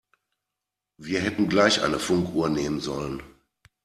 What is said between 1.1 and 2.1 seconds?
hätten gleich eine